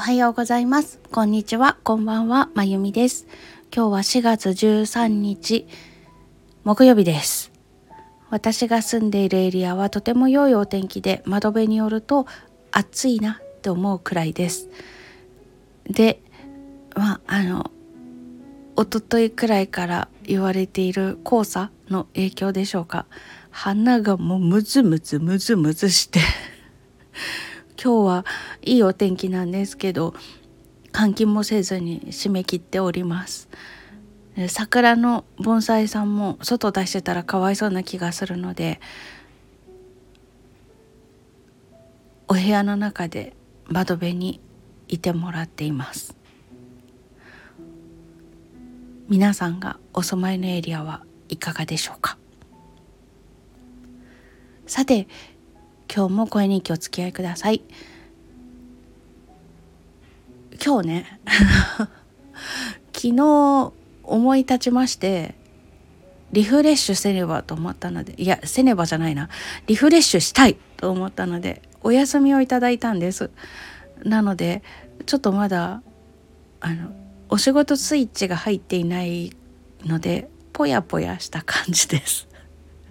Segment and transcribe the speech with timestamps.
[0.00, 0.98] はようございます。
[1.12, 1.76] こんにちは。
[1.84, 2.48] こんばんは。
[2.54, 3.26] まゆみです。
[3.70, 5.68] 今日は4月13日
[6.64, 7.52] 木曜日です。
[8.30, 12.26] 私が住んでいるエリアはとても良いお天気で窓辺によると
[12.72, 14.70] 暑いなって思うくらいです。
[15.84, 16.22] で、
[16.96, 17.70] まああの
[18.78, 23.04] 一昨日くらいから言われている黄砂の影響でしょうか。
[23.50, 26.20] 鼻がもうムズムズムズムズして
[27.82, 28.26] 今日は
[28.60, 30.12] いいお天気なんですけど
[30.92, 33.48] 換気もせずに締め切っております。
[34.48, 38.80] 桜の盆栽さんも外出してたらかわいそうな気がするので
[42.28, 43.34] お部屋の中で
[43.66, 44.40] 窓辺に
[44.88, 46.16] いてもらっています。
[49.08, 52.18] 皆さんがお住まいのエリアはいかがでしょうか。
[54.66, 55.08] さて
[55.92, 57.62] 今日も声日記お付き合いください。
[60.64, 61.20] 今日ね
[62.94, 63.72] 昨日
[64.04, 65.34] 思い立ちまして
[66.32, 69.30] リフレッシュせねばと思ったのでいやせねばじゃないな。
[69.66, 73.30] リフレッシュしたいと思ったのでお休みをいただいたんです。
[74.04, 74.62] なので
[75.06, 75.82] ちょっとまだ
[76.60, 76.92] あの
[77.28, 79.34] お仕事スイッチが入っていない
[79.84, 82.28] のでぽやぽやした感じです。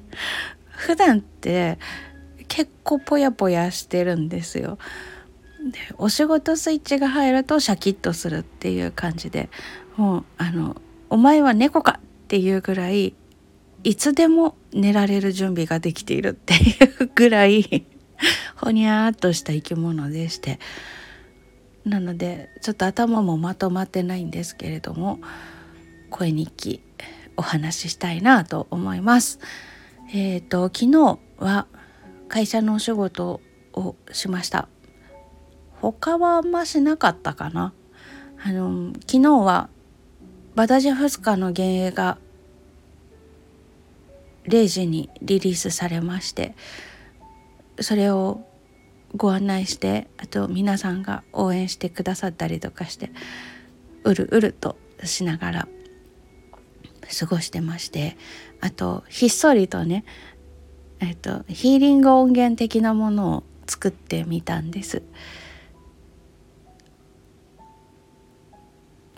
[0.68, 1.78] 普段って
[2.54, 4.76] 結構ぽやぽやしてるんですよ。
[5.70, 9.48] でお仕事スイッチが入るとシャキッとするっていう感じで
[9.96, 10.76] もうあの
[11.08, 13.14] 「お前は猫か!」っていうぐらい
[13.84, 16.56] いつでも寝られる準備ができているってい
[17.00, 17.86] うぐらい
[18.56, 20.58] ほにゃーっとした生き物でして
[21.86, 25.20] なのでちょっと頭もまとまってないんですけれども
[26.10, 26.82] 声日記
[27.38, 29.38] お話ししたいなと思います。
[30.12, 31.66] え、ー、と昨日は
[32.32, 33.42] 会社のお仕事
[33.74, 34.66] をしました。
[35.82, 37.74] 他はあんましなかったかな。
[38.42, 39.68] あの昨日は
[40.54, 42.16] バダジャフスカの幻影が
[44.44, 46.54] 0時にリリースされまして
[47.78, 48.40] それを
[49.14, 53.10] ご案内してあと皆さんが応援してくださったりとかして
[54.04, 55.68] うるうるとしながら
[57.20, 58.16] 過ごしてまして
[58.62, 60.04] あとひっそりとね
[61.02, 65.02] えっと、ヒーリング音源的なものを作ってみたんです。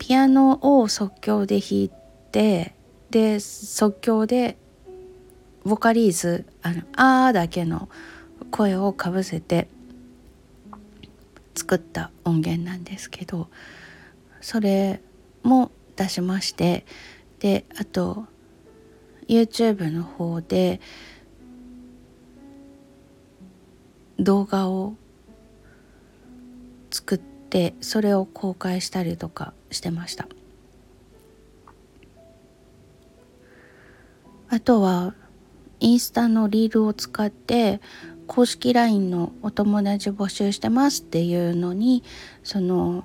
[0.00, 1.90] ピアノを即興で弾い
[2.32, 2.74] て
[3.10, 4.56] で即興で
[5.64, 7.88] ボカリーズ「あのあ」だけの
[8.50, 9.68] 声をかぶせて
[11.54, 13.48] 作った音源なんですけど
[14.40, 15.00] それ
[15.42, 16.86] も出しまして
[17.40, 18.26] であと
[19.28, 20.80] YouTube の方で
[24.18, 24.94] 動画を
[26.90, 30.28] 作ってそれを公開したりとかしてました。
[34.50, 35.14] あとは
[35.80, 37.80] インスタのリールを使って
[38.26, 42.02] 公式 LINE のお友達募集してますっていうのに
[42.42, 43.04] その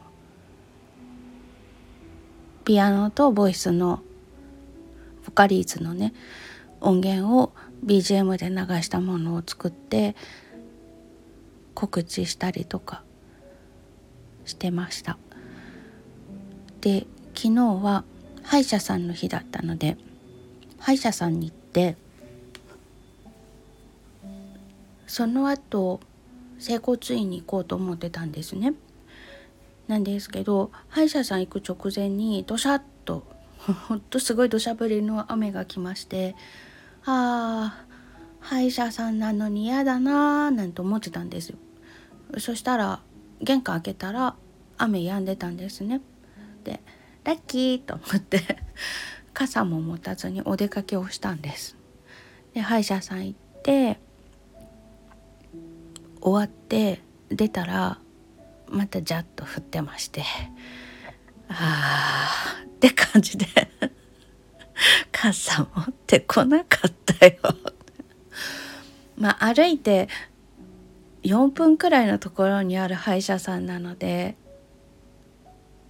[2.66, 4.02] ピアノとボイスの
[5.26, 6.14] ボカリーズのね
[6.82, 7.54] 音源を
[7.86, 10.16] BGM で流したものを作って
[11.74, 13.04] 告知したりとか
[14.46, 15.18] してました。
[16.82, 18.04] で昨日は
[18.44, 19.98] 歯医者さんの日だったので
[20.80, 21.96] 歯医者さんに行って
[25.08, 26.00] その後
[26.60, 28.74] 整骨院に行こうと思ってたんですね。
[29.88, 33.24] なんですけど歯医者さん行く直前にどしゃっと
[33.88, 36.36] ほんとすごい土砂降りの雨が来まして
[37.06, 37.93] ああ
[38.44, 41.58] 歯医者さんなのに嫌だなーなんて思ってたんですよ。
[42.38, 43.00] そしたら
[43.42, 44.36] 玄関開けたら
[44.78, 46.02] 雨止んでたんですね。
[46.66, 46.82] で
[47.24, 48.42] ラッキーと思って
[49.34, 51.78] 傘も持たずにお出かけをしたんです。
[52.54, 54.00] で歯医者さん行って
[56.22, 57.98] 終わって出たら
[58.68, 60.24] またジャッと降ってまして。
[61.48, 63.46] あーって感じで。
[65.14, 67.38] 傘持ってこなかったよ。
[69.24, 70.10] まあ歩いて
[71.24, 74.36] 4分くらいのところにある歯医者さんなので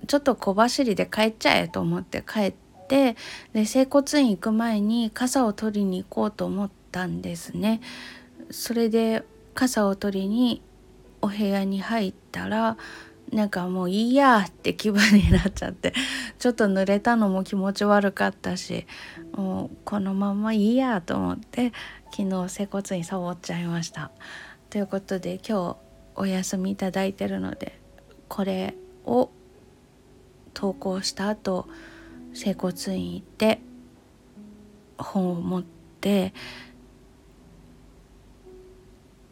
[0.06, 2.53] ちょっと小走りで帰っちゃえと思って帰っ
[2.88, 3.15] て
[3.51, 7.81] で整骨院行く前に傘を取りに行こうと思ったんですね。
[8.51, 9.24] それで
[9.56, 10.62] 傘を取りに
[11.24, 12.77] お部屋に入ったら
[13.33, 15.94] なんかもういいやって気分になっちゃって
[16.38, 18.85] ちょっと濡れたのも気持ち悪かったし
[19.33, 21.74] もうこのままいいやと思って
[22.12, 24.12] 昨日整骨院サボっちゃいました。
[24.69, 25.77] ということで今日
[26.15, 27.80] お休みいただいてるので
[28.27, 28.75] これ
[29.06, 29.30] を
[30.53, 31.68] 投稿した後
[32.33, 33.59] 整骨院行って
[34.97, 36.33] 本を持って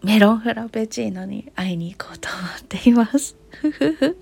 [0.03, 3.35] メロンフラペチーノに会いに行こうと思っています。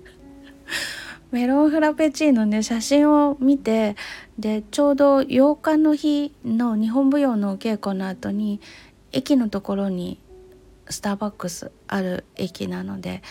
[1.32, 3.96] メロンフラペチーノね写真を見て
[4.38, 8.60] でちょうど8日の日の日本舞踊のお稽古の後に
[9.12, 10.18] 駅のところに
[10.88, 13.22] スターバックスある駅なので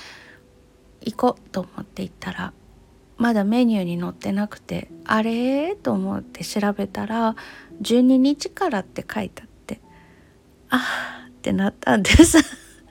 [1.02, 2.54] 行こうと思って行ったら
[3.18, 7.36] まだメニューに載ってなくてあれと思って調べたら
[7.82, 9.82] 12日からって書いてあって
[10.70, 12.38] あってなったんです。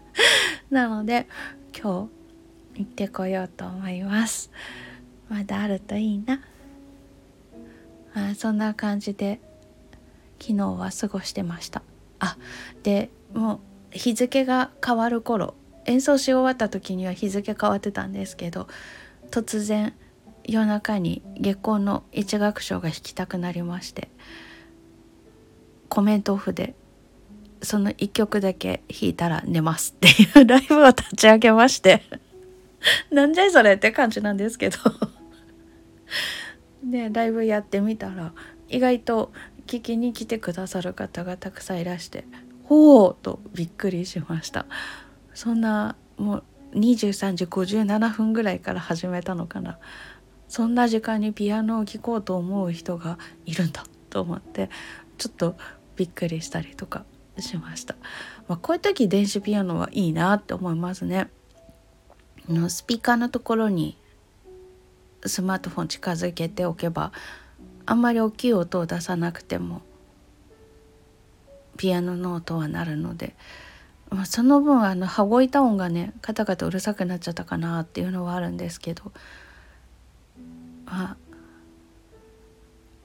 [0.71, 1.29] なので
[1.79, 2.09] 今
[2.75, 4.51] 日行ってこようと思います。
[5.29, 6.41] まだあるといいな。
[8.15, 9.41] あそんな感じで
[10.41, 11.83] 昨日は過ごしてました。
[12.21, 12.39] あ
[12.83, 13.59] でもう
[13.91, 15.55] 日付が変わる頃
[15.85, 18.67] 演奏し終わった時には日付変わってたんですけど
[19.31, 19.95] 突然
[20.45, 24.09] 夜中に月光の一楽章が弾きたくなりまして
[25.89, 26.75] コメントオフで
[27.63, 32.03] その1曲だけ弾いたら寝ますっていうライブを立ち上げまして。
[33.11, 34.79] なんじゃいそれって感じなんですけど。
[36.85, 38.33] でライブやってみたら
[38.69, 39.33] 意外と
[39.67, 42.25] 聞きに来てくださる方がたくさんいらして
[42.65, 44.67] ほうとびっくりしました。
[45.35, 46.45] そんなもう
[46.75, 49.79] 23時57分ぐらいから始めたのかな。
[50.49, 54.71] そんな時間にピアノを聴こうと思う人がいるんだと思って
[55.19, 55.57] ちょっと
[55.97, 57.05] びっくりしたりとか。
[57.43, 57.97] しました、
[58.49, 61.31] まあ、こういう時電子ピアノはいいなって思いますね。
[62.49, 63.97] のスピーカーのところに
[65.27, 67.13] スマートフォン近づけておけば
[67.85, 69.83] あんまり大きい音を出さなくても
[71.77, 73.35] ピアノの音はなるので、
[74.11, 79.13] まあ、その分あの羽子板音がねカタカタうるさくなっちゃったかなっていうのはあるんですけど、
[80.87, 81.17] まあ、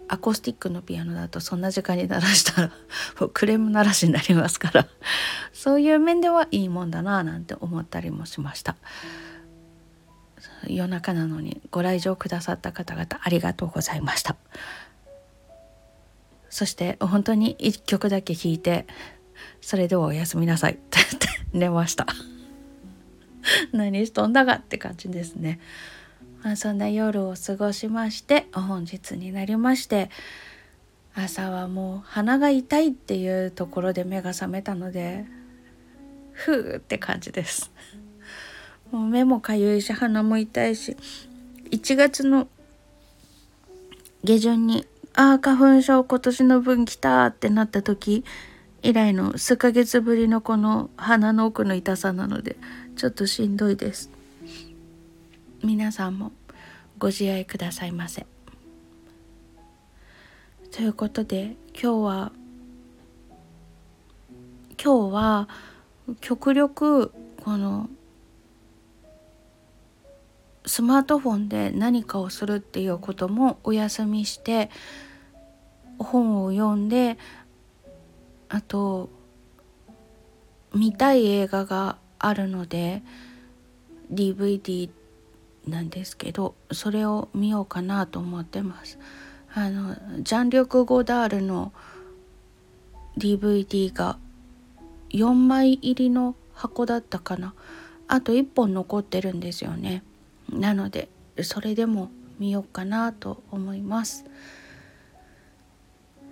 [0.08, 2.68] アコースティックのピアノだとそんな時間に鳴らしたら
[3.20, 4.88] もうクレーム鳴らしになりますから
[5.54, 8.76] そういう面ではいいもんだななんて思ったりもしました。
[10.68, 14.36] 夜中なのにご来場くださった方々ありがとうございました。
[16.50, 18.86] そして本当に1曲だけ弾いて
[19.60, 21.00] それではおやすみなさいって
[21.52, 22.06] 寝ました
[23.72, 25.60] 何しとんだかって感じですね、
[26.44, 30.10] まあ、そんな夜を過ごしまして本日になりまして
[31.16, 35.26] 朝はもう鼻が痛いっていうところで目が覚めたので
[36.34, 37.72] ふーって感じです。
[38.92, 40.98] もう目もかゆいし鼻も痛いし
[41.72, 42.48] 1月の
[44.24, 44.86] 下旬に
[45.16, 48.24] ああ花粉症今年の分来たってなった時
[48.84, 52.58] 以来の数ヶ月ぶりのこの鼻の奥の痛さなので
[52.96, 54.13] ちょっとしんどいです。
[55.64, 56.34] 皆さんも
[56.98, 58.26] ご自愛くださいませ。
[60.72, 62.32] ということで今日は
[64.84, 65.48] 今日は
[66.20, 67.90] 極力この
[70.66, 74.70] スマートフォンで何かをするっていうこともお休みして
[75.98, 77.18] 本を読んで
[78.50, 79.10] あと
[80.76, 83.02] 見たい映画があるので
[84.12, 84.90] DVD
[85.68, 89.00] なんですけどそれを見ようかなと思ってます。
[89.56, 91.72] あのジャンリュク・ゴダールの
[93.18, 94.18] DVD が
[95.12, 97.54] 4枚入りの箱だったかな
[98.08, 100.04] あと1本残ってるんですよね。
[100.50, 101.10] なので
[101.42, 104.26] それでも見ようかなと思います。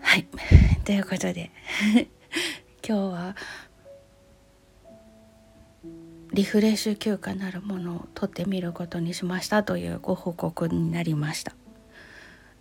[0.02, 0.28] はい
[0.84, 1.52] ということで
[2.86, 3.36] 今日は
[6.34, 11.54] リフレッシュ休暇なるものを撮ってみることにしましたというご報告になりました。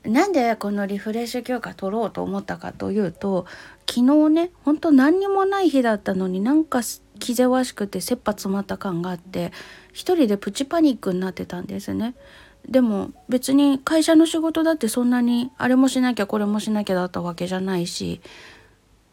[0.02, 3.44] なんでこのリフレッシュ休暇取ろうと思ったかというと
[3.88, 6.80] 昨日ねほんと何にもない日だったのになんか
[7.18, 9.52] 気ぜわしくて切羽詰まった感があって
[9.92, 12.14] 一人でプチパニックになってたんですね。
[12.68, 18.20] でも別に会社の仕事だってそんなにあれもしなきゃこれもしなきゃだったわけじゃないし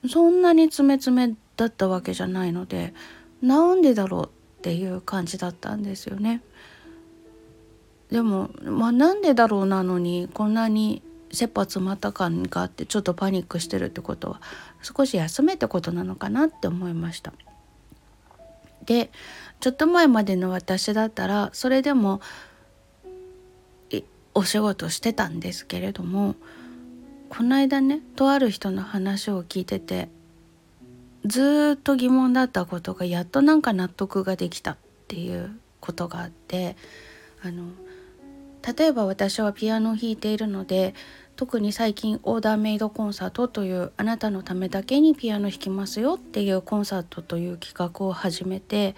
[0.10, 2.94] そんなに詰め詰めだったわけじゃないので
[3.42, 6.42] なんでだろうっていう感じだったんですよね。
[8.10, 11.02] でもまあなんでだろうなのにこんなに
[11.32, 14.42] 切羽詰まった感があってちょっとパニックしてるってことは
[14.82, 17.34] 少し休めってことなのかなって思いました。
[18.86, 19.12] で
[19.60, 22.22] ちょっと前までの私だったらそれでも
[24.34, 26.36] お仕事してたんですけれども
[27.28, 30.10] この間ねとある人の話を聞いてて
[31.28, 36.76] ずっと疑問だったことがやっとなんか納得ができたっていうことがあって
[37.44, 37.66] あの
[38.78, 40.94] 例えば私はピアノを弾いているので
[41.36, 48.96] 特に最近オーダーメイドコンサートというあなたのためだけにピアノ弾きますよっていうコンサートという企画を始めて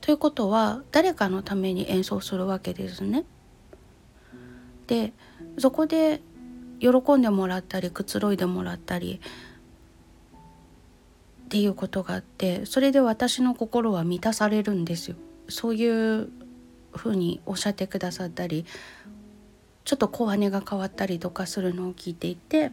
[0.00, 3.24] ということは誰かのために演奏するわけですね。
[4.86, 5.12] で
[5.58, 6.22] そこで
[6.78, 9.20] 喜んでもらったりくつろいでもらったり
[11.46, 15.16] っていうことがあってそれで私の心は満たされるんですよ。
[15.48, 16.28] そういう
[16.92, 18.66] ふうにおっしゃってくださったり
[19.84, 22.72] ちょっと小羽が変わったりとかするのを聞いていて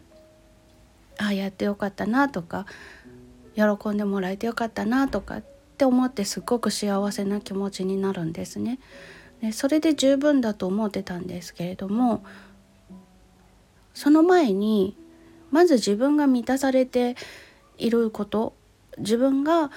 [1.18, 2.66] ああやってよかったなとか
[3.54, 5.44] 喜んでもらえてよかったなとかっ
[5.78, 8.80] て思ってすっごく幸せな気持ちになるんですね。
[9.40, 12.24] でそれで十分だと思ってたんですけれども
[13.92, 14.96] その前に
[15.52, 17.14] まず自分が満たされて
[17.78, 18.54] いること
[18.98, 19.70] 自分が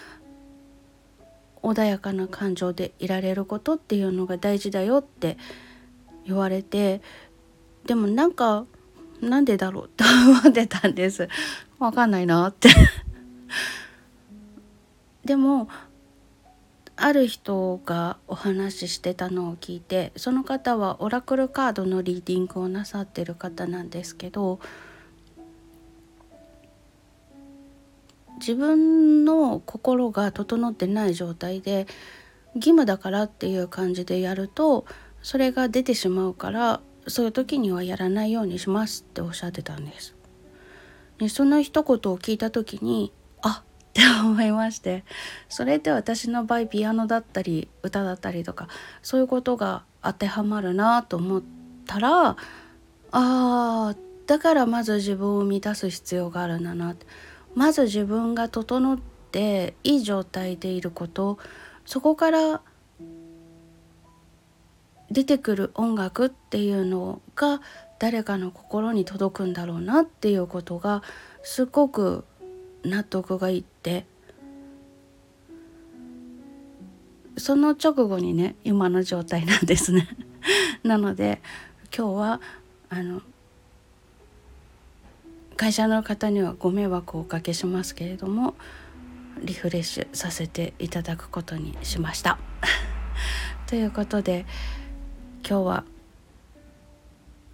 [1.64, 5.38] 穏やかな感情でいられることっていうのが大事だよって
[6.26, 7.02] 言われて
[7.86, 8.66] でもなんか
[9.22, 11.28] なんでだろうと思ってたんです。
[11.80, 12.70] わかんないなって。
[15.26, 15.68] でも
[16.96, 24.60] ある人がお話ししてたのを聞いてその方はオラクルカードのリーディングをなさってる方なんですけど
[28.38, 31.88] 自分の心が整ってない状態で
[32.56, 34.86] 義務だからっていう感じでやると
[35.22, 40.16] それが出てしまうからそういう時にはやらないようにしますっておっしゃってたんです。
[41.20, 45.04] でその一言を聞いた時にあって思いまして
[45.50, 48.68] それって私の場合ピアノだったり歌だったりとか
[49.02, 51.44] そういうことが当てはまるなと思っ
[51.88, 52.36] たらあ
[53.12, 53.96] あ
[54.28, 57.08] だからまず自分を満たす必要があるんだなって
[57.58, 59.00] まず自分が整っ
[59.32, 61.40] ていい状態でいること
[61.88, 62.62] そこから
[65.10, 67.60] 出てくる音楽っていうのが
[67.98, 71.02] 誰かの心に届くんだろうなっていうことが
[71.42, 72.26] すごく
[72.84, 74.06] 納得がいって
[77.38, 80.08] その直後にね今の状態なんですね。
[80.84, 81.42] なので
[81.96, 82.42] 今日は
[82.90, 83.24] あの
[85.58, 88.54] 会社の方にはご迷惑をおかけしますけれども
[89.42, 92.38] リフレッシュさせていただくことにしました。
[93.68, 94.46] ということで
[95.48, 95.84] 今日は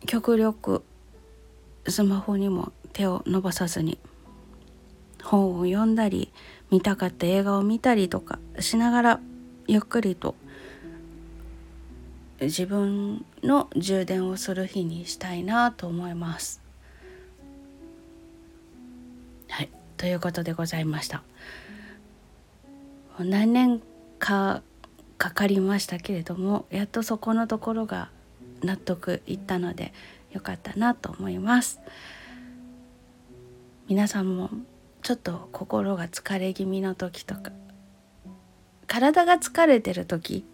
[0.06, 0.84] 極力
[1.88, 3.98] スマホにも手を伸ばさずに
[5.24, 6.32] 本を読んだり
[6.72, 9.20] 見たかった映画を見たりとかしながら
[9.68, 10.36] ゆっくりと
[12.42, 16.63] 自分の充電をする日にしたいなと思います。
[19.54, 19.70] はい。
[19.98, 21.22] ということでございました。
[23.20, 23.84] 何年
[24.18, 24.64] か
[25.20, 28.10] かかりましたけれどもやっとそこのところが
[28.64, 29.94] 納得いったので
[30.32, 31.80] よかったなと思います。
[33.88, 34.50] 皆さんも
[35.04, 37.52] ちょっと心が疲れ気味の時とか
[38.88, 40.48] 体が疲れてる時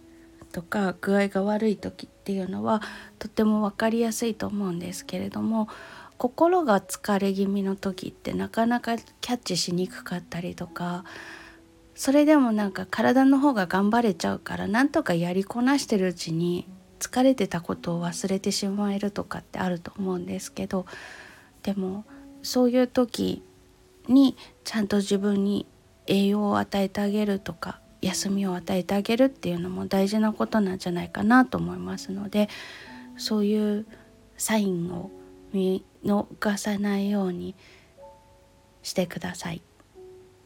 [0.51, 2.82] とか具合が悪い時っていうのは
[3.18, 5.70] とっても分かりやすいと思うんですけれども
[6.20, 11.06] 心が疲れ気味の時ってなかなかキャッチしにくかったりとか
[11.96, 16.68] それでもなんか体の方が頑張れちゃうからなんとかやりこなしてるうちに
[17.00, 20.86] 疲れてたことを忘れてしまえるとかってあると思うんですけど
[21.64, 22.04] でも
[22.44, 23.42] そういう時
[24.10, 24.36] に
[24.66, 25.68] ちゃんと自分に
[26.06, 32.50] 栄養を与えてあげるとか休みを与えてあげるっていうのも大事なことなんじゃないかなと思いますので
[33.16, 33.86] そういう
[34.38, 35.12] サインを
[35.53, 37.56] 見逃さないように
[38.84, 39.62] してください。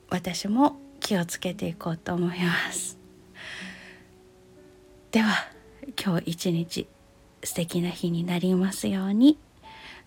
[0.10, 2.98] 私も気をつけていこうと思います。
[5.12, 5.48] では
[6.04, 6.88] 今日一日
[7.44, 9.38] 素敵な日になりますように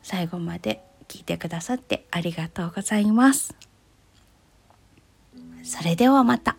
[0.02, 3.54] 最後まで聞いてくださってありがとうございます。
[5.62, 6.56] それではまた。